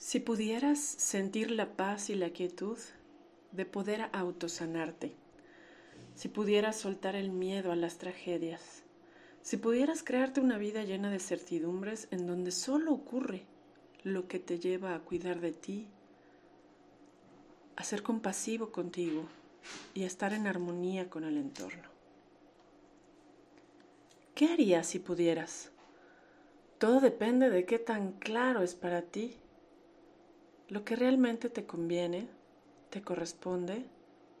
[0.00, 2.78] Si pudieras sentir la paz y la quietud
[3.52, 5.12] de poder autosanarte,
[6.14, 8.82] si pudieras soltar el miedo a las tragedias,
[9.42, 13.42] si pudieras crearte una vida llena de certidumbres en donde solo ocurre
[14.02, 15.86] lo que te lleva a cuidar de ti,
[17.76, 19.26] a ser compasivo contigo
[19.92, 21.90] y a estar en armonía con el entorno.
[24.34, 25.70] ¿Qué harías si pudieras?
[26.78, 29.36] Todo depende de qué tan claro es para ti
[30.70, 32.28] lo que realmente te conviene,
[32.90, 33.84] te corresponde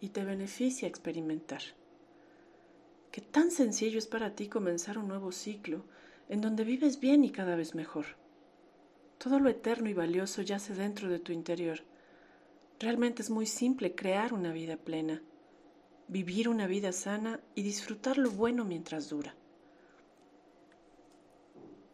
[0.00, 1.60] y te beneficia experimentar.
[3.10, 5.84] Qué tan sencillo es para ti comenzar un nuevo ciclo
[6.28, 8.06] en donde vives bien y cada vez mejor.
[9.18, 11.80] Todo lo eterno y valioso yace dentro de tu interior.
[12.78, 15.20] Realmente es muy simple crear una vida plena,
[16.06, 19.34] vivir una vida sana y disfrutar lo bueno mientras dura.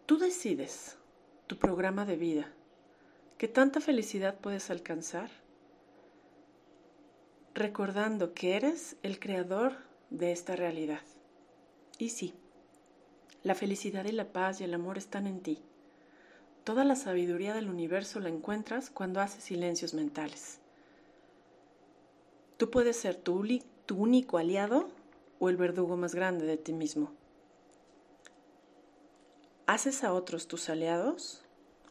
[0.05, 0.99] Tú decides
[1.47, 2.53] tu programa de vida
[3.39, 5.29] ¿Qué tanta felicidad puedes alcanzar?
[7.53, 9.75] Recordando que eres el creador
[10.09, 11.03] de esta realidad.
[11.99, 12.33] Y sí,
[13.43, 15.63] la felicidad y la paz y el amor están en ti.
[16.65, 20.61] Toda la sabiduría del universo la encuentras cuando haces silencios mentales.
[22.57, 23.47] Tú puedes ser tu,
[23.85, 24.89] tu único aliado
[25.41, 27.13] o el verdugo más grande de ti mismo.
[29.67, 31.46] ¿Haces a otros tus aliados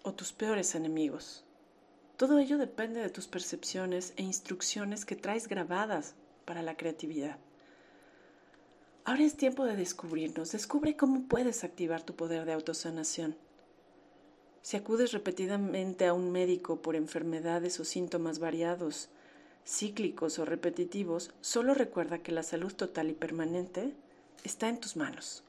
[0.05, 1.43] o tus peores enemigos.
[2.15, 6.13] Todo ello depende de tus percepciones e instrucciones que traes grabadas
[6.45, 7.37] para la creatividad.
[9.03, 10.51] Ahora es tiempo de descubrirnos.
[10.51, 13.35] Descubre cómo puedes activar tu poder de autosanación.
[14.61, 19.09] Si acudes repetidamente a un médico por enfermedades o síntomas variados,
[19.65, 23.95] cíclicos o repetitivos, solo recuerda que la salud total y permanente
[24.43, 25.43] está en tus manos.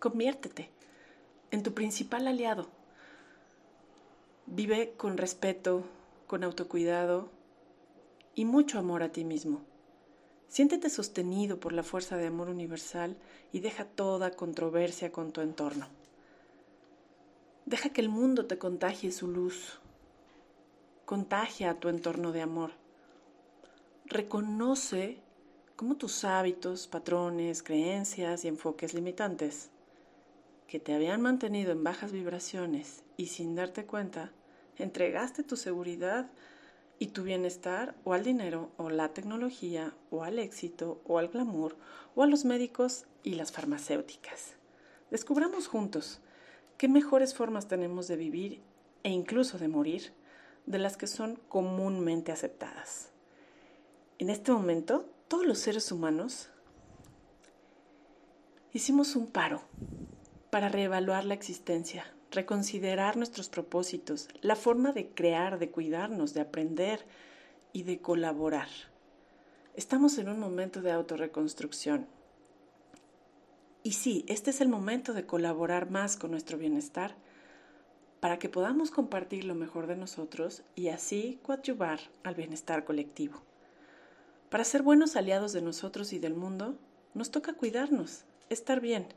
[0.00, 0.70] Conviértete
[1.52, 2.68] en tu principal aliado
[4.56, 5.82] Vive con respeto,
[6.28, 7.28] con autocuidado
[8.36, 9.62] y mucho amor a ti mismo.
[10.46, 13.16] Siéntete sostenido por la fuerza de amor universal
[13.50, 15.88] y deja toda controversia con tu entorno.
[17.66, 19.80] Deja que el mundo te contagie su luz.
[21.04, 22.70] Contagia a tu entorno de amor.
[24.06, 25.18] Reconoce
[25.74, 29.70] cómo tus hábitos, patrones, creencias y enfoques limitantes
[30.68, 34.30] que te habían mantenido en bajas vibraciones y sin darte cuenta,
[34.78, 36.30] entregaste tu seguridad
[36.98, 41.76] y tu bienestar o al dinero o la tecnología o al éxito o al glamour
[42.14, 44.54] o a los médicos y las farmacéuticas.
[45.10, 46.20] Descubramos juntos
[46.78, 48.62] qué mejores formas tenemos de vivir
[49.02, 50.12] e incluso de morir
[50.66, 53.10] de las que son comúnmente aceptadas.
[54.18, 56.48] En este momento, todos los seres humanos
[58.72, 59.62] hicimos un paro
[60.50, 67.06] para reevaluar la existencia, reconsiderar nuestros propósitos, la forma de crear, de cuidarnos, de aprender
[67.72, 68.68] y de colaborar.
[69.74, 72.06] Estamos en un momento de autorreconstrucción.
[73.82, 77.16] Y sí, este es el momento de colaborar más con nuestro bienestar
[78.20, 83.42] para que podamos compartir lo mejor de nosotros y así coadyuvar al bienestar colectivo.
[84.48, 86.78] Para ser buenos aliados de nosotros y del mundo,
[87.12, 89.08] nos toca cuidarnos, estar bien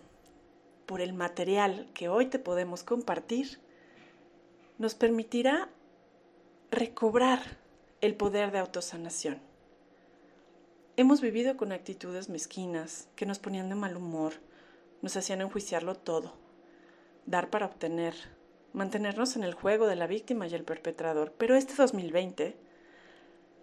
[0.86, 3.60] por el material que hoy te podemos compartir,
[4.78, 5.69] nos permitirá
[6.70, 7.58] recobrar
[8.00, 9.38] el poder de autosanación.
[10.96, 14.34] Hemos vivido con actitudes mezquinas que nos ponían de mal humor,
[15.02, 16.47] nos hacían enjuiciarlo todo
[17.28, 18.14] dar para obtener,
[18.72, 21.34] mantenernos en el juego de la víctima y el perpetrador.
[21.36, 22.56] Pero este 2020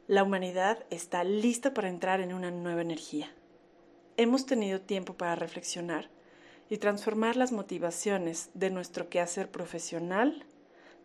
[0.07, 3.27] La humanidad está lista para entrar en una nueva energía.
[4.17, 6.09] Hemos tenido tiempo para reflexionar
[6.69, 10.45] y transformar las motivaciones de nuestro quehacer profesional,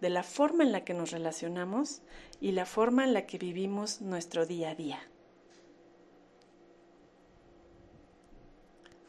[0.03, 2.03] de la forma en la que nos relacionamos
[2.43, 5.01] y la forma en la que vivimos nuestro día a día.